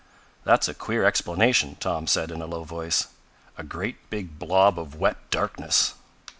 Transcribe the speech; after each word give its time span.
"That's 0.45 0.67
a 0.67 0.73
queer 0.73 1.05
explanation," 1.05 1.75
Tom 1.79 2.07
said 2.07 2.31
in 2.31 2.41
a 2.41 2.47
low 2.47 2.63
voice. 2.63 3.09
"A 3.55 3.63
great 3.63 4.09
big 4.09 4.39
blob 4.39 4.79
of 4.79 4.95
wet 4.95 5.29
darkness!" 5.29 5.93